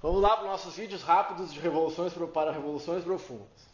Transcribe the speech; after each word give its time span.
Vamos 0.00 0.22
lá 0.22 0.36
para 0.36 0.44
os 0.44 0.50
nossos 0.50 0.76
vídeos 0.76 1.02
rápidos 1.02 1.52
de 1.52 1.58
revoluções 1.58 2.12
para 2.32 2.52
revoluções 2.52 3.02
profundas. 3.02 3.68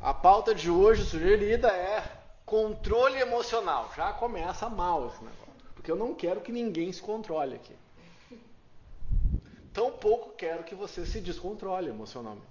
A 0.00 0.12
pauta 0.12 0.54
de 0.54 0.68
hoje 0.68 1.04
sugerida 1.04 1.68
é 1.68 2.02
controle 2.44 3.18
emocional. 3.18 3.90
Já 3.96 4.12
começa 4.12 4.68
mal 4.68 5.06
esse 5.06 5.22
negócio, 5.22 5.70
porque 5.74 5.90
eu 5.90 5.96
não 5.96 6.14
quero 6.14 6.40
que 6.40 6.50
ninguém 6.50 6.92
se 6.92 7.00
controle 7.00 7.54
aqui. 7.54 7.76
Tão 9.72 9.92
pouco 9.92 10.30
quero 10.36 10.64
que 10.64 10.74
você 10.74 11.06
se 11.06 11.20
descontrole 11.20 11.88
emocionalmente. 11.88 12.44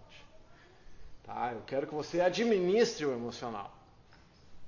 Tá? 1.23 1.51
Eu 1.53 1.61
quero 1.67 1.87
que 1.87 1.93
você 1.93 2.21
administre 2.21 3.05
o 3.05 3.13
emocional. 3.13 3.71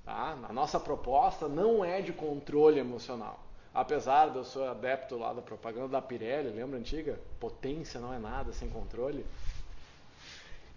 Tá? 0.03 0.37
A 0.47 0.53
nossa 0.53 0.79
proposta 0.79 1.47
não 1.47 1.83
é 1.83 2.01
de 2.01 2.13
controle 2.13 2.79
emocional. 2.79 3.44
Apesar 3.75 4.29
de 4.29 4.37
eu 4.37 4.45
ser 4.45 4.63
adepto 4.63 5.17
lá 5.17 5.33
da 5.33 5.41
propaganda 5.41 5.89
da 5.89 6.01
Pirelli, 6.01 6.49
lembra 6.49 6.79
antiga? 6.79 7.19
Potência 7.41 7.99
não 7.99 8.13
é 8.13 8.17
nada 8.17 8.53
sem 8.53 8.69
controle. 8.69 9.25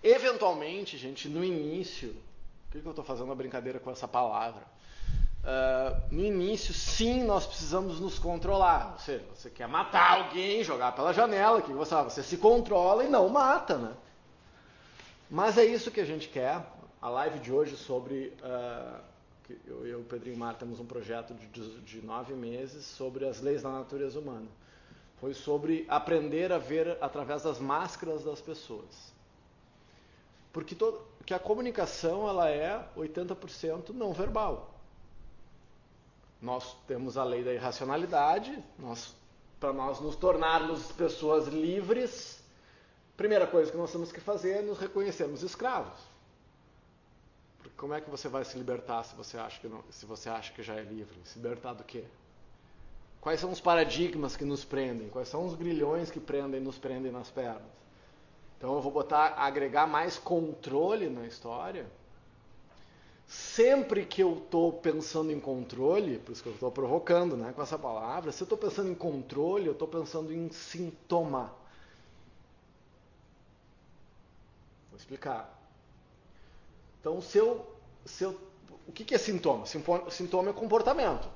Eventualmente, 0.03 0.99
gente, 0.99 1.29
no 1.29 1.45
início, 1.45 2.09
por 2.65 2.73
que, 2.73 2.81
que 2.81 2.87
eu 2.87 2.91
estou 2.91 3.05
fazendo 3.05 3.27
uma 3.27 3.37
brincadeira 3.37 3.79
com 3.79 3.89
essa 3.89 4.09
palavra? 4.09 4.63
Uh, 5.45 6.03
no 6.11 6.25
início, 6.25 6.75
sim, 6.75 7.23
nós 7.23 7.47
precisamos 7.47 8.01
nos 8.01 8.19
controlar. 8.19 8.95
Ou 8.95 8.99
seja, 8.99 9.25
você 9.33 9.49
quer 9.49 9.69
matar 9.69 10.19
alguém, 10.19 10.65
jogar 10.65 10.91
pela 10.91 11.13
janela, 11.13 11.63
que 11.63 11.73
você, 11.73 11.95
você 12.03 12.25
se 12.25 12.37
controla 12.37 13.05
e 13.05 13.09
não 13.09 13.29
mata, 13.29 13.79
né? 13.79 13.95
Mas 15.31 15.57
é 15.57 15.65
isso 15.65 15.93
que 15.93 16.01
a 16.01 16.05
gente 16.05 16.29
quer. 16.29 16.67
A 17.01 17.09
live 17.09 17.39
de 17.39 17.53
hoje 17.53 17.77
sobre 17.77 18.37
uh, 18.43 19.08
eu 19.67 19.87
e 19.87 19.95
o 19.95 20.05
Pedrinho 20.05 20.37
Mar 20.37 20.55
temos 20.55 20.81
um 20.81 20.87
projeto 20.87 21.35
de, 21.35 21.81
de 21.81 22.05
nove 22.05 22.35
meses 22.35 22.85
sobre 22.85 23.27
as 23.27 23.41
leis 23.41 23.63
da 23.63 23.71
natureza 23.71 24.19
humana. 24.19 24.49
Foi 25.21 25.35
sobre 25.35 25.85
aprender 25.89 26.53
a 26.53 26.59
ver 26.59 26.97
através 27.01 27.43
das 27.43 27.59
máscaras 27.59 28.25
das 28.25 28.41
pessoas. 28.41 29.13
Porque 30.53 30.75
todo, 30.75 31.01
que 31.25 31.35
a 31.35 31.39
comunicação 31.39 32.29
ela 32.29 32.49
é 32.49 32.89
80% 32.97 33.91
não 33.91 34.13
verbal. 34.13 34.75
Nós 36.41 36.77
temos 36.87 37.17
a 37.17 37.25
lei 37.25 37.43
da 37.43 37.53
irracionalidade, 37.53 38.57
nós, 38.79 39.15
para 39.59 39.73
nós 39.73 40.01
nos 40.01 40.15
tornarmos 40.15 40.93
pessoas 40.93 41.49
livres, 41.49 42.43
primeira 43.17 43.47
coisa 43.47 43.71
que 43.71 43.77
nós 43.77 43.91
temos 43.91 44.13
que 44.13 44.21
fazer 44.21 44.59
é 44.59 44.63
nos 44.63 44.79
reconhecermos 44.79 45.43
escravos. 45.43 45.99
Como 47.77 47.95
é 47.95 48.01
que 48.01 48.11
você 48.11 48.29
vai 48.29 48.45
se 48.45 48.57
libertar 48.57 49.03
se 49.05 49.15
você 49.15 49.37
acha 49.39 49.61
que, 49.61 49.69
não, 49.69 49.83
se 49.91 50.07
você 50.07 50.29
acha 50.29 50.53
que 50.53 50.63
já 50.63 50.75
é 50.75 50.83
livre? 50.83 51.19
Se 51.25 51.39
libertar 51.39 51.75
do 51.75 51.85
quê? 51.85 52.05
Quais 53.21 53.41
são 53.41 53.51
os 53.51 53.61
paradigmas 53.61 54.37
que 54.37 54.45
nos 54.45 54.65
prendem? 54.65 55.09
Quais 55.09 55.29
são 55.29 55.45
os 55.47 55.55
grilhões 55.55 56.11
que 56.11 56.21
prendem, 56.21 56.61
nos 56.61 56.79
prendem 56.79 57.11
nas 57.11 57.31
pernas? 57.31 57.79
Então 58.57 58.75
eu 58.75 58.81
vou 58.81 58.91
botar, 58.91 59.35
agregar 59.37 59.87
mais 59.87 60.19
controle 60.19 61.09
na 61.09 61.27
história. 61.27 61.87
Sempre 63.27 64.07
que 64.07 64.23
eu 64.23 64.39
estou 64.39 64.73
pensando 64.73 65.31
em 65.31 65.39
controle, 65.39 66.19
por 66.19 66.33
isso 66.33 66.43
que 66.43 66.49
eu 66.49 66.55
estou 66.55 66.71
provocando 66.71 67.37
né, 67.37 67.53
com 67.53 67.63
essa 67.63 67.79
palavra, 67.79 68.33
se 68.33 68.43
eu 68.43 68.47
estou 68.47 68.57
pensando 68.57 68.91
em 68.91 68.95
controle, 68.95 69.67
eu 69.67 69.73
estou 69.73 69.87
pensando 69.87 70.33
em 70.33 70.51
sintoma. 70.51 71.53
Vou 74.91 74.97
explicar. 74.97 75.58
Então, 77.01 77.21
se 77.21 77.39
eu, 77.39 77.67
se 78.05 78.25
eu, 78.25 78.39
o 78.87 78.93
que, 78.93 79.05
que 79.05 79.15
é 79.15 79.19
sintoma? 79.19 79.65
Sintoma 80.11 80.51
é 80.51 80.53
comportamento. 80.53 81.29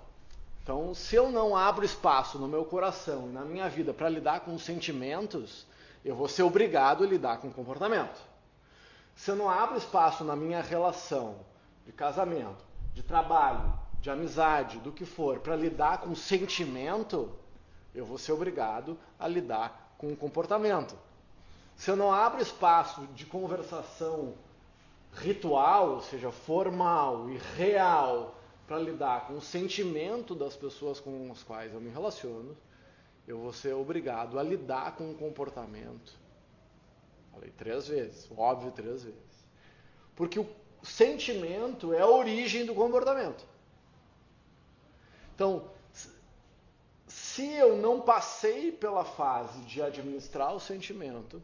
Então, 0.63 0.95
se 0.95 1.17
eu 1.17 1.31
não 1.31 1.57
abro 1.57 1.85
espaço 1.85 2.39
no 2.39 2.47
meu 2.47 2.65
coração 2.65 3.29
e 3.29 3.33
na 3.33 3.45
minha 3.45 3.69
vida 3.69 3.93
para 3.93 4.09
lidar 4.09 4.41
com 4.41 4.55
os 4.55 4.63
sentimentos, 4.63 5.67
eu 6.05 6.15
vou 6.15 6.29
ser 6.29 6.43
obrigado 6.45 7.03
a 7.03 7.07
lidar 7.07 7.39
com 7.39 7.49
o 7.49 7.53
comportamento. 7.53 8.21
Se 9.15 9.31
eu 9.31 9.37
não 9.37 9.49
abro 9.49 9.77
espaço 9.77 10.25
na 10.25 10.37
minha 10.37 10.63
relação 10.63 11.37
de 11.85 11.93
casamento, 11.93 12.65
de 12.95 13.03
trabalho, 13.03 13.73
de 14.01 14.11
amizade, 14.11 14.79
do 14.79 14.93
que 14.93 15.05
for, 15.05 15.41
para 15.41 15.57
lidar 15.57 15.99
com 15.99 16.11
o 16.11 16.17
sentimento, 16.17 17.33
eu 17.95 18.05
vou 18.05 18.19
ser 18.19 18.33
obrigado 18.33 18.99
a 19.19 19.29
lidar 19.29 19.95
com 19.99 20.13
o 20.13 20.17
comportamento. 20.17 20.97
Se 21.77 21.91
eu 21.91 21.97
não 21.97 22.13
abro 22.13 22.41
espaço 22.41 23.07
de 23.15 23.27
conversação 23.27 24.35
ritual, 25.13 25.95
ou 25.95 26.01
seja, 26.01 26.31
formal 26.31 27.29
e 27.31 27.39
real, 27.57 28.35
para 28.67 28.79
lidar 28.79 29.27
com 29.27 29.35
o 29.35 29.41
sentimento 29.41 30.35
das 30.35 30.57
pessoas 30.57 30.99
com 30.99 31.31
as 31.31 31.43
quais 31.43 31.75
eu 31.75 31.81
me 31.81 31.91
relaciono, 31.91 32.57
eu 33.27 33.39
vou 33.39 33.53
ser 33.53 33.75
obrigado 33.75 34.39
a 34.39 34.43
lidar 34.43 34.97
com 34.97 35.11
o 35.11 35.15
comportamento. 35.15 36.19
Falei 37.33 37.51
três 37.51 37.89
vezes, 37.89 38.31
óbvio 38.37 38.71
três 38.73 39.05
vezes. 39.05 39.47
Porque 40.17 40.39
o 40.39 40.47
sentimento 40.83 41.93
é 41.93 42.01
a 42.01 42.09
origem 42.09 42.65
do 42.65 42.75
comportamento. 42.75 43.45
Então, 45.35 45.71
se 47.07 47.47
eu 47.47 47.77
não 47.77 48.01
passei 48.01 48.73
pela 48.73 49.05
fase 49.05 49.61
de 49.63 49.83
administrar 49.83 50.55
o 50.55 50.61
sentimento, 50.61 51.43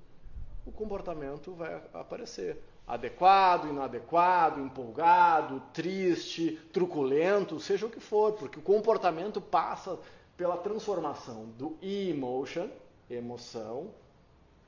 o 0.68 0.72
comportamento 0.72 1.52
vai 1.54 1.80
aparecer 1.94 2.62
adequado, 2.86 3.68
inadequado, 3.68 4.60
empolgado, 4.60 5.62
triste, 5.72 6.52
truculento, 6.72 7.58
seja 7.58 7.86
o 7.86 7.90
que 7.90 8.00
for, 8.00 8.32
porque 8.32 8.58
o 8.58 8.62
comportamento 8.62 9.40
passa 9.40 9.98
pela 10.36 10.56
transformação 10.56 11.46
do 11.56 11.76
emotion, 11.82 12.68
emoção, 13.10 13.90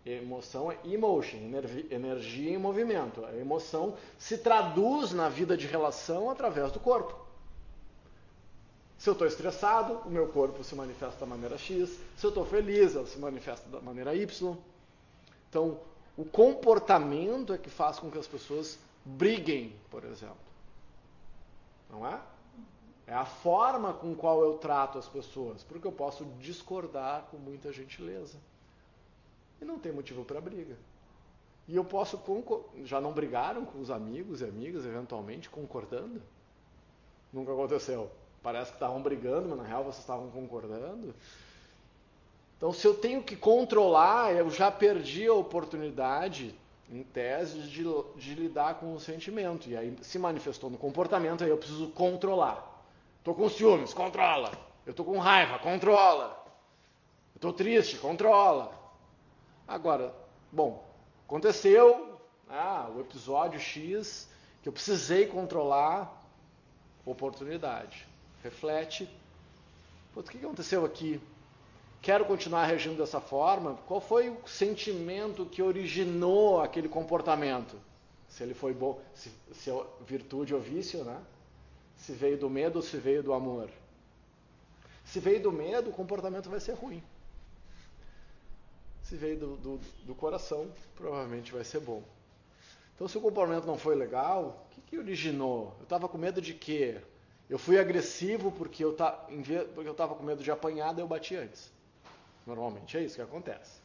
emoção 0.04 0.72
é 0.72 0.78
emotion, 0.84 1.38
energia 1.90 2.50
em 2.50 2.58
movimento. 2.58 3.24
A 3.24 3.36
emoção 3.36 3.94
se 4.18 4.38
traduz 4.38 5.12
na 5.12 5.28
vida 5.28 5.56
de 5.56 5.66
relação 5.66 6.30
através 6.30 6.72
do 6.72 6.80
corpo. 6.80 7.14
Se 8.96 9.08
eu 9.08 9.12
estou 9.12 9.26
estressado, 9.26 9.94
o 10.06 10.10
meu 10.10 10.28
corpo 10.28 10.62
se 10.64 10.74
manifesta 10.74 11.20
da 11.20 11.26
maneira 11.26 11.56
X. 11.56 11.98
Se 12.16 12.24
eu 12.26 12.28
estou 12.28 12.44
feliz, 12.44 12.94
ela 12.94 13.06
se 13.06 13.18
manifesta 13.18 13.68
da 13.68 13.80
maneira 13.80 14.14
Y. 14.14 14.56
Então, 15.48 15.80
o 16.20 16.24
comportamento 16.26 17.54
é 17.54 17.56
que 17.56 17.70
faz 17.70 17.98
com 17.98 18.10
que 18.10 18.18
as 18.18 18.26
pessoas 18.26 18.78
briguem, 19.02 19.74
por 19.90 20.04
exemplo. 20.04 20.36
Não 21.88 22.06
é? 22.06 22.20
É 23.06 23.14
a 23.14 23.24
forma 23.24 23.94
com 23.94 24.14
qual 24.14 24.42
eu 24.42 24.58
trato 24.58 24.98
as 24.98 25.08
pessoas, 25.08 25.64
porque 25.64 25.86
eu 25.86 25.92
posso 25.92 26.26
discordar 26.38 27.22
com 27.30 27.38
muita 27.38 27.72
gentileza. 27.72 28.36
E 29.62 29.64
não 29.64 29.78
tem 29.78 29.92
motivo 29.92 30.22
para 30.22 30.42
briga. 30.42 30.76
E 31.66 31.74
eu 31.74 31.86
posso 31.86 32.20
já 32.84 33.00
não 33.00 33.12
brigaram 33.12 33.64
com 33.64 33.80
os 33.80 33.90
amigos 33.90 34.42
e 34.42 34.44
amigas 34.44 34.84
eventualmente 34.84 35.48
concordando? 35.48 36.20
Nunca 37.32 37.52
aconteceu. 37.52 38.10
Parece 38.42 38.72
que 38.72 38.76
estavam 38.76 39.00
brigando, 39.00 39.48
mas 39.48 39.58
na 39.58 39.64
real 39.64 39.84
vocês 39.84 40.00
estavam 40.00 40.30
concordando. 40.30 41.14
Então, 42.60 42.74
se 42.74 42.86
eu 42.86 42.92
tenho 42.92 43.22
que 43.22 43.34
controlar, 43.34 44.34
eu 44.34 44.50
já 44.50 44.70
perdi 44.70 45.26
a 45.26 45.32
oportunidade, 45.32 46.54
em 46.90 47.02
tese, 47.02 47.62
de, 47.62 47.82
de 48.16 48.34
lidar 48.34 48.74
com 48.74 48.92
o 48.92 49.00
sentimento. 49.00 49.70
E 49.70 49.74
aí 49.74 49.96
se 50.02 50.18
manifestou 50.18 50.68
no 50.68 50.76
comportamento, 50.76 51.42
aí 51.42 51.48
eu 51.48 51.56
preciso 51.56 51.88
controlar. 51.88 52.84
Estou 53.16 53.34
com 53.34 53.48
ciúmes, 53.48 53.94
controla. 53.94 54.52
Eu 54.84 54.90
estou 54.90 55.06
com 55.06 55.16
raiva, 55.18 55.58
controla. 55.58 56.38
Estou 57.34 57.50
triste, 57.50 57.96
controla. 57.96 58.78
Agora, 59.66 60.14
bom, 60.52 60.86
aconteceu 61.26 62.18
ah, 62.46 62.90
o 62.94 63.00
episódio 63.00 63.58
X 63.58 64.28
que 64.62 64.68
eu 64.68 64.72
precisei 64.74 65.26
controlar 65.26 66.22
oportunidade. 67.06 68.06
Reflete. 68.42 69.08
Pô, 70.12 70.20
o 70.20 70.22
que 70.22 70.36
aconteceu 70.36 70.84
aqui? 70.84 71.18
Quero 72.02 72.24
continuar 72.24 72.66
reagindo 72.66 72.96
dessa 72.96 73.20
forma, 73.20 73.76
qual 73.86 74.00
foi 74.00 74.30
o 74.30 74.48
sentimento 74.48 75.46
que 75.46 75.62
originou 75.62 76.60
aquele 76.60 76.88
comportamento? 76.88 77.76
Se 78.28 78.42
ele 78.42 78.54
foi 78.54 78.72
bom, 78.72 79.00
se, 79.14 79.30
se 79.52 79.70
é 79.70 79.86
virtude 80.06 80.54
ou 80.54 80.60
vício, 80.60 81.04
né? 81.04 81.20
Se 81.96 82.12
veio 82.12 82.38
do 82.38 82.48
medo 82.48 82.76
ou 82.76 82.82
se 82.82 82.96
veio 82.96 83.22
do 83.22 83.32
amor. 83.32 83.68
Se 85.04 85.20
veio 85.20 85.42
do 85.42 85.52
medo, 85.52 85.90
o 85.90 85.92
comportamento 85.92 86.48
vai 86.48 86.60
ser 86.60 86.72
ruim. 86.72 87.02
Se 89.02 89.16
veio 89.16 89.38
do, 89.38 89.56
do, 89.56 89.80
do 90.04 90.14
coração, 90.14 90.68
provavelmente 90.94 91.52
vai 91.52 91.64
ser 91.64 91.80
bom. 91.80 92.02
Então, 92.94 93.08
se 93.08 93.18
o 93.18 93.20
comportamento 93.20 93.66
não 93.66 93.76
foi 93.76 93.96
legal, 93.96 94.66
o 94.66 94.74
que, 94.74 94.80
que 94.82 94.98
originou? 94.98 95.74
Eu 95.78 95.84
estava 95.84 96.08
com 96.08 96.16
medo 96.16 96.40
de 96.40 96.54
quê? 96.54 97.00
Eu 97.48 97.58
fui 97.58 97.78
agressivo 97.78 98.52
porque 98.52 98.84
eu 98.84 98.92
estava 98.92 100.14
com 100.14 100.22
medo 100.22 100.44
de 100.44 100.50
apanhar, 100.50 100.96
eu 100.96 101.08
bati 101.08 101.34
antes. 101.34 101.72
Normalmente 102.46 102.96
é 102.96 103.02
isso 103.02 103.16
que 103.16 103.22
acontece. 103.22 103.80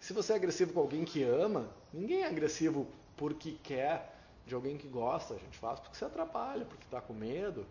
Se 0.00 0.12
você 0.12 0.32
é 0.32 0.36
agressivo 0.36 0.72
com 0.72 0.80
alguém 0.80 1.04
que 1.04 1.22
ama, 1.22 1.68
ninguém 1.92 2.22
é 2.22 2.26
agressivo 2.26 2.86
porque 3.16 3.52
quer 3.62 4.14
de 4.46 4.54
alguém 4.54 4.76
que 4.76 4.88
gosta. 4.88 5.34
A 5.34 5.38
gente 5.38 5.56
faz 5.56 5.80
porque 5.80 5.96
se 5.96 6.04
atrapalha, 6.04 6.64
porque 6.64 6.84
está 6.84 7.00
com 7.00 7.14
medo. 7.14 7.66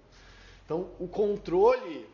Então, 0.65 0.89
o 0.99 1.07
controle 1.07 2.09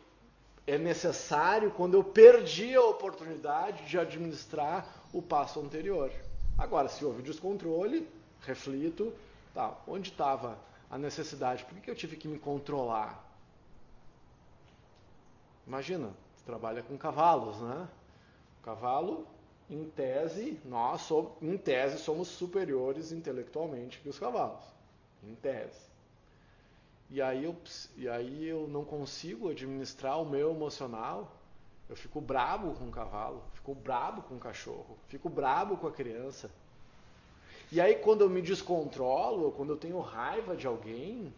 é 0.66 0.76
necessário 0.76 1.70
quando 1.70 1.94
eu 1.94 2.04
perdi 2.04 2.74
a 2.74 2.82
oportunidade 2.82 3.86
de 3.86 3.98
administrar 3.98 4.86
o 5.12 5.22
passo 5.22 5.60
anterior. 5.60 6.12
Agora, 6.58 6.88
se 6.88 7.04
houve 7.04 7.22
descontrole, 7.22 8.06
reflito, 8.42 9.12
tá, 9.54 9.76
onde 9.86 10.10
estava 10.10 10.58
a 10.90 10.98
necessidade? 10.98 11.64
Por 11.64 11.78
que 11.78 11.90
eu 11.90 11.94
tive 11.94 12.16
que 12.16 12.28
me 12.28 12.38
controlar? 12.38 13.24
Imagina, 15.66 16.10
trabalha 16.50 16.82
com 16.82 16.98
cavalos, 16.98 17.60
né? 17.60 17.88
O 18.60 18.64
cavalo, 18.64 19.24
em 19.70 19.84
tese, 19.84 20.58
nós, 20.64 21.08
em 21.40 21.56
tese, 21.56 21.98
somos 21.98 22.26
superiores 22.26 23.12
intelectualmente 23.12 24.00
que 24.00 24.08
os 24.08 24.18
cavalos. 24.18 24.64
Em 25.22 25.34
tese. 25.36 25.88
E 27.08 27.22
aí 27.22 27.44
eu, 27.44 27.56
e 27.96 28.08
aí 28.08 28.48
eu 28.48 28.66
não 28.68 28.84
consigo 28.84 29.48
administrar 29.48 30.20
o 30.20 30.28
meu 30.28 30.50
emocional. 30.50 31.30
Eu 31.88 31.94
fico 31.94 32.20
brabo 32.20 32.74
com 32.74 32.88
o 32.88 32.90
cavalo, 32.90 33.42
fico 33.54 33.74
brabo 33.74 34.22
com 34.22 34.34
o 34.34 34.40
cachorro, 34.40 34.98
fico 35.08 35.28
brabo 35.28 35.76
com 35.76 35.86
a 35.86 35.92
criança. 35.92 36.50
E 37.70 37.80
aí 37.80 37.96
quando 37.96 38.22
eu 38.22 38.30
me 38.30 38.42
descontrolo, 38.42 39.52
quando 39.52 39.70
eu 39.70 39.76
tenho 39.76 40.00
raiva 40.00 40.56
de 40.56 40.66
alguém, 40.66 41.32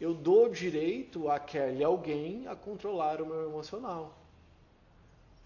eu 0.00 0.12
dou 0.12 0.48
direito 0.48 1.30
àquele 1.30 1.84
alguém 1.84 2.46
a 2.48 2.56
controlar 2.56 3.20
o 3.22 3.26
meu 3.26 3.48
emocional. 3.48 4.12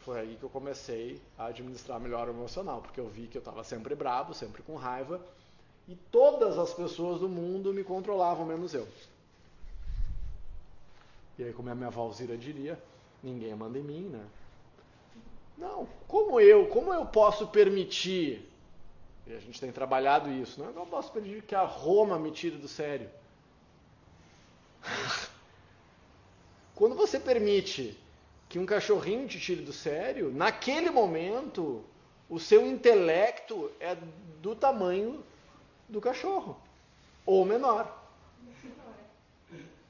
Foi 0.09 0.19
aí 0.21 0.37
que 0.37 0.43
eu 0.43 0.49
comecei 0.49 1.21
a 1.37 1.49
administrar 1.49 2.01
melhor 2.01 2.29
o 2.29 2.31
emocional, 2.31 2.81
porque 2.81 2.99
eu 2.99 3.11
vi 3.11 3.27
que 3.27 3.37
eu 3.37 3.41
estava 3.41 3.63
sempre 3.63 3.95
brabo, 3.95 4.33
sempre 4.33 4.63
com 4.63 4.75
raiva, 4.75 5.21
e 5.87 5.95
todas 6.11 6.57
as 6.59 6.73
pessoas 6.73 7.21
do 7.21 7.29
mundo 7.29 7.75
me 7.75 7.85
controlavam, 7.85 8.47
menos 8.47 8.73
eu. 8.73 8.89
E 11.39 11.45
aí, 11.45 11.53
como 11.53 11.69
a 11.69 11.75
minha 11.75 11.91
Valzira 11.91 12.39
diria, 12.39 12.83
ninguém 13.23 13.55
manda 13.55 13.79
em 13.79 13.83
mim, 13.83 14.09
né? 14.09 14.25
Não, 15.59 15.87
como 16.07 16.41
eu, 16.41 16.69
como 16.69 16.91
eu 16.91 17.05
posso 17.05 17.47
permitir, 17.49 18.51
e 19.27 19.35
a 19.35 19.41
gente 19.41 19.61
tem 19.61 19.71
trabalhado 19.71 20.31
isso, 20.31 20.59
não, 20.59 20.71
eu 20.71 20.87
posso 20.87 21.13
permitir 21.13 21.43
que 21.43 21.55
a 21.55 21.65
Roma 21.65 22.19
me 22.19 22.31
tire 22.31 22.57
do 22.57 22.67
sério. 22.67 23.11
Quando 26.75 26.95
você 26.95 27.21
permite 27.21 28.08
que 28.49 28.59
um 28.59 28.65
cachorrinho 28.65 29.29
te 29.29 29.39
tire 29.39 29.63
do 29.63 29.73
sério, 29.73 30.33
naquele 30.33 30.91
momento 30.91 31.85
o 32.29 32.39
seu 32.39 32.67
intelecto 32.67 33.71
é 33.79 33.97
do 34.41 34.55
tamanho 34.55 35.23
do 35.89 36.01
cachorro, 36.01 36.59
ou 37.27 37.45
menor. 37.45 37.97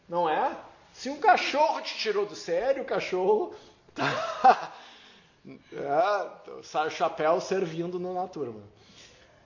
Não 0.09 0.29
é? 0.29 0.57
Se 0.93 1.11
um 1.11 1.21
cachorro 1.21 1.81
te 1.83 1.97
tirou 1.97 2.27
do 2.27 2.35
sério, 2.35 2.83
o 2.83 2.87
cachorro 2.87 3.55
tá. 3.95 4.73
é, 5.47 6.63
sai 6.63 6.89
o 6.89 6.91
chapéu 6.91 7.41
servindo 7.41 7.99
na 7.99 8.27
turma. 8.27 8.63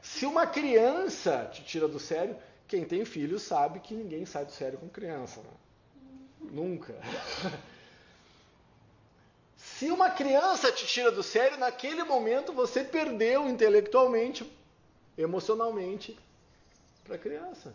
Se 0.00 0.24
uma 0.24 0.46
criança 0.46 1.50
te 1.52 1.62
tira 1.64 1.86
do 1.86 1.98
sério, 1.98 2.36
quem 2.66 2.84
tem 2.84 3.04
filho 3.04 3.38
sabe 3.38 3.80
que 3.80 3.94
ninguém 3.94 4.24
sai 4.24 4.44
do 4.44 4.52
sério 4.52 4.78
com 4.78 4.88
criança. 4.88 5.40
Né? 5.40 6.50
Nunca. 6.50 6.94
Se 9.82 9.90
uma 9.90 10.10
criança 10.10 10.70
te 10.70 10.86
tira 10.86 11.10
do 11.10 11.24
sério, 11.24 11.58
naquele 11.58 12.04
momento 12.04 12.52
você 12.52 12.84
perdeu 12.84 13.48
intelectualmente, 13.48 14.48
emocionalmente 15.18 16.16
para 17.02 17.16
a 17.16 17.18
criança. 17.18 17.74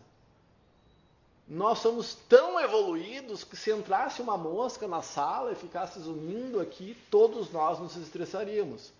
Nós 1.45 1.79
somos 1.79 2.15
tão 2.29 2.57
evoluídos 2.61 3.43
que 3.43 3.57
se 3.57 3.73
entrasse 3.73 4.21
uma 4.21 4.37
mosca 4.37 4.87
na 4.87 5.01
sala 5.01 5.51
e 5.51 5.55
ficasse 5.55 5.99
zunindo 5.99 6.61
aqui, 6.61 6.95
todos 7.11 7.51
nós 7.51 7.77
nos 7.77 7.97
estressaríamos. 7.97 8.93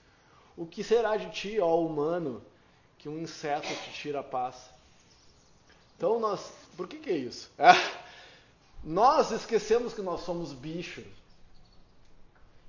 O 0.58 0.66
que 0.66 0.84
será 0.84 1.16
de 1.16 1.30
ti, 1.30 1.62
ó 1.62 1.80
humano, 1.80 2.44
que 2.98 3.08
um 3.08 3.18
inseto 3.18 3.70
te 3.70 3.94
tira 3.94 4.20
a 4.20 4.24
paz? 4.24 4.70
Então 5.96 6.20
nós, 6.20 6.52
por 6.76 6.90
que 6.90 6.98
que 6.98 7.10
é 7.10 7.16
isso? 7.16 7.50
É, 7.58 7.72
nós 8.84 9.32
esquecemos 9.32 9.94
que 9.94 10.02
nós 10.02 10.24
somos 10.24 10.52
bichos. 10.52 11.06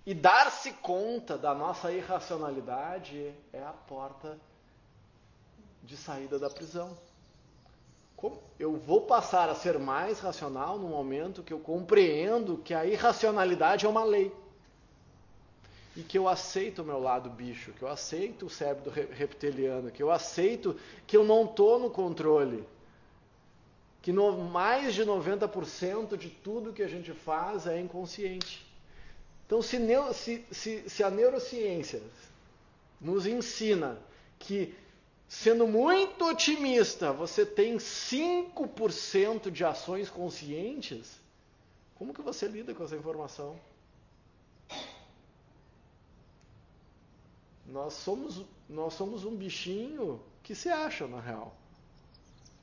E 0.09 0.15
dar-se 0.15 0.73
conta 0.73 1.37
da 1.37 1.55
nossa 1.55 1.93
irracionalidade 1.93 3.31
é 3.53 3.63
a 3.63 3.75
porta 3.75 4.39
de 5.83 5.99
saída 5.99 6.39
da 6.39 6.49
prisão. 6.49 6.97
Como 8.17 8.43
eu 8.59 8.75
vou 8.79 9.03
passar 9.03 9.51
a 9.51 9.55
ser 9.55 9.79
mais 9.79 10.19
racional 10.19 10.79
no 10.79 10.89
momento 10.89 11.43
que 11.43 11.53
eu 11.53 11.59
compreendo 11.59 12.57
que 12.57 12.73
a 12.73 12.87
irracionalidade 12.87 13.85
é 13.85 13.89
uma 13.91 14.03
lei. 14.03 14.35
E 15.95 16.01
que 16.03 16.17
eu 16.17 16.27
aceito 16.27 16.81
o 16.81 16.87
meu 16.87 16.99
lado 16.99 17.29
bicho, 17.29 17.75
que 17.75 17.83
eu 17.83 17.89
aceito 17.89 18.47
o 18.47 18.51
cérebro 18.51 18.91
reptiliano, 18.91 19.91
que 19.91 20.03
eu 20.03 20.11
aceito 20.11 20.75
que 21.07 21.19
eu 21.19 21.23
não 21.23 21.45
estou 21.45 21.79
no 21.79 21.91
controle. 21.91 22.67
Que 24.01 24.11
no, 24.11 24.33
mais 24.39 24.95
de 24.95 25.05
90% 25.05 26.17
de 26.17 26.31
tudo 26.31 26.73
que 26.73 26.83
a 26.83 26.89
gente 26.89 27.13
faz 27.13 27.67
é 27.67 27.79
inconsciente. 27.79 28.68
Então, 29.49 29.61
se, 29.61 29.79
se, 30.15 30.45
se, 30.53 30.89
se 30.89 31.03
a 31.03 31.11
neurociência 31.11 32.00
nos 33.00 33.27
ensina 33.27 33.99
que 34.39 34.77
Sendo 35.29 35.69
muito 35.69 36.25
otimista, 36.25 37.12
você 37.12 37.45
tem 37.45 37.77
5% 37.77 39.50
de 39.50 39.62
ações 39.62 40.09
conscientes. 40.09 41.21
Como 41.97 42.15
que 42.15 42.23
você 42.23 42.49
lida 42.49 42.75
com 42.75 42.83
essa 42.83 42.97
informação? 42.97 43.61
Nós 47.67 47.93
somos, 47.93 48.43
nós 48.67 48.95
somos 48.95 49.27
um 49.27 49.37
bichinho 49.37 50.19
que 50.43 50.55
se 50.55 50.71
acha, 50.71 51.06
na 51.06 51.21
real. 51.21 51.55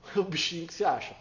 O 0.16 0.24
bichinho 0.24 0.66
que 0.66 0.74
se 0.74 0.84
acha. 0.84 1.16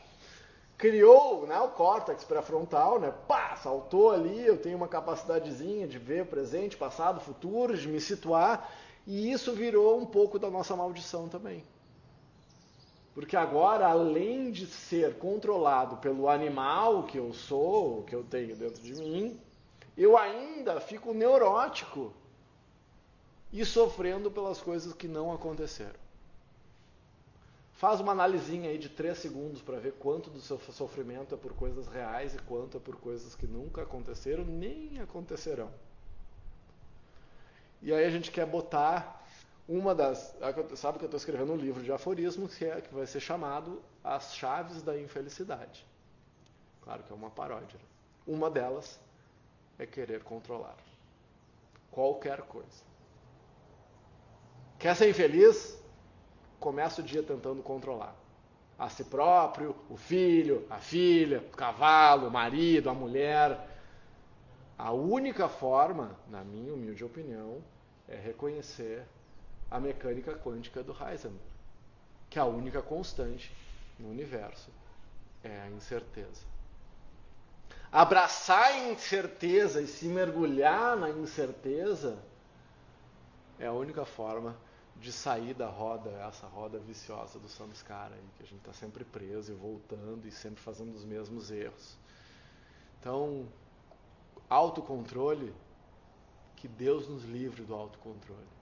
Criou 0.77 1.47
né, 1.47 1.59
o 1.61 1.69
córtex 1.69 2.25
pré-frontal, 2.25 2.99
né, 2.99 3.13
pá, 3.29 3.57
saltou 3.57 4.11
ali, 4.11 4.45
eu 4.45 4.59
tenho 4.59 4.77
uma 4.77 4.89
capacidadezinha 4.89 5.87
de 5.87 5.99
ver 5.99 6.27
presente, 6.27 6.77
passado, 6.77 7.21
futuro, 7.21 7.77
de 7.77 7.89
me 7.89 8.01
situar. 8.01 8.71
E 9.07 9.31
isso 9.31 9.53
virou 9.53 9.99
um 9.99 10.07
pouco 10.07 10.39
da 10.39 10.51
nossa 10.51 10.75
maldição 10.75 11.29
também. 11.29 11.65
Porque 13.15 13.37
agora, 13.37 13.87
além 13.87 14.51
de 14.51 14.67
ser 14.67 15.19
controlado 15.19 15.99
pelo 15.99 16.29
animal 16.29 17.05
que 17.05 17.19
eu 17.19 17.33
sou, 17.33 18.03
que 18.03 18.15
eu 18.15 18.25
tenho 18.25 18.57
dentro 18.57 18.83
de 18.83 18.95
mim, 18.95 19.41
eu 19.97 20.17
ainda 20.17 20.81
fico 20.81 21.15
neurótico 21.15 22.13
e 23.53 23.65
sofrendo 23.65 24.33
pelas 24.33 24.61
coisas 24.61 24.93
que 24.93 25.07
não 25.07 25.33
aconteceram. 25.33 26.04
Faz 27.85 28.01
uma 28.01 28.13
analisinha 28.13 28.71
aí 28.71 28.79
de 28.79 28.89
três 28.89 29.19
segundos 29.19 29.61
para 29.61 29.79
ver 29.79 29.93
quanto 29.99 30.31
do 30.31 30.41
seu 30.41 30.59
sofrimento 30.59 31.35
é 31.35 31.37
por 31.37 31.53
coisas 31.53 31.87
reais 31.87 32.35
e 32.35 32.39
quanto 32.39 32.79
é 32.79 32.81
por 32.81 32.97
coisas 32.97 33.35
que 33.35 33.47
nunca 33.47 33.83
aconteceram 33.83 34.43
nem 34.43 34.99
acontecerão. 35.03 35.71
E 37.83 37.93
aí 37.93 38.07
a 38.07 38.09
gente 38.09 38.31
quer 38.31 38.47
botar 38.47 39.23
uma 39.69 39.95
das. 39.95 40.35
Sabe 40.77 40.97
que 40.97 41.05
eu 41.05 41.09
estou 41.09 41.19
escrevendo 41.19 41.53
um 41.53 41.57
livro 41.57 41.83
de 41.83 41.93
aforismos 41.93 42.55
que, 42.57 42.65
é, 42.65 42.81
que 42.81 42.95
vai 42.95 43.07
ser 43.07 43.21
chamado 43.21 43.83
As 44.03 44.35
Chaves 44.35 44.81
da 44.81 44.99
Infelicidade. 44.99 45.85
Claro 46.85 47.03
que 47.03 47.13
é 47.13 47.15
uma 47.15 47.29
paródia. 47.29 47.79
Uma 48.27 48.51
delas 48.51 48.99
é 49.79 49.85
querer 49.85 50.25
controlar 50.25 50.79
qualquer 51.91 52.41
coisa. 52.45 52.83
Quer 54.79 54.97
ser 54.97 55.11
infeliz? 55.11 55.84
Começa 56.65 57.03
o 57.03 57.05
dia 57.05 57.23
tentando 57.23 57.63
controlar 57.63 58.17
a 58.79 58.89
si 58.89 59.05
próprio, 59.05 59.77
o 59.91 59.99
filho, 59.99 60.67
a 60.71 60.79
filha, 60.79 61.41
o 61.41 61.51
cavalo, 61.55 62.29
o 62.29 62.31
marido, 62.31 62.89
a 62.89 62.95
mulher. 62.95 63.69
A 64.79 64.91
única 64.91 65.47
forma, 65.47 66.19
na 66.27 66.43
minha 66.43 66.73
humilde 66.73 67.05
opinião, 67.05 67.63
é 68.09 68.17
reconhecer 68.17 69.05
a 69.71 69.79
mecânica 69.79 70.33
quântica 70.33 70.83
do 70.83 70.93
Heisenberg, 70.93 71.39
que 72.31 72.39
a 72.39 72.47
única 72.47 72.81
constante 72.81 73.55
no 73.99 74.09
universo 74.09 74.71
é 75.43 75.61
a 75.61 75.69
incerteza. 75.69 76.47
Abraçar 77.93 78.69
a 78.69 78.89
incerteza 78.89 79.83
e 79.83 79.87
se 79.87 80.07
mergulhar 80.07 80.97
na 80.97 81.11
incerteza 81.11 82.17
é 83.59 83.67
a 83.67 83.73
única 83.73 84.07
forma 84.07 84.57
de 85.01 85.13
sair 85.13 85.55
da 85.55 85.69
roda, 85.69 86.11
essa 86.29 86.47
roda 86.47 86.79
viciosa 86.79 87.39
do 87.39 87.49
samskara 87.49 88.15
aí, 88.15 88.25
que 88.37 88.43
a 88.43 88.47
gente 88.47 88.61
está 88.61 88.73
sempre 88.73 89.05
preso 89.05 89.53
e 89.53 89.55
voltando 89.55 90.27
e 90.27 90.31
sempre 90.31 90.63
fazendo 90.63 90.95
os 90.95 91.05
mesmos 91.05 91.51
erros. 91.51 91.97
Então, 93.01 93.47
autocontrole 94.49 95.55
que 96.57 96.69
Deus 96.69 97.09
nos 97.09 97.25
livre 97.25 97.63
do 97.65 97.75
autocontrole. 97.75 98.55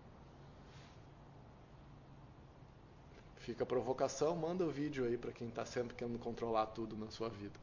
Fica 3.37 3.65
a 3.65 3.67
provocação, 3.67 4.37
manda 4.37 4.65
o 4.65 4.71
vídeo 4.71 5.05
aí 5.05 5.17
para 5.17 5.33
quem 5.33 5.49
está 5.49 5.65
sempre 5.65 5.95
querendo 5.95 6.19
controlar 6.19 6.67
tudo 6.67 6.97
na 6.97 7.11
sua 7.11 7.29
vida. 7.29 7.59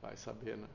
Vai 0.00 0.16
saber, 0.16 0.56
né? 0.56 0.68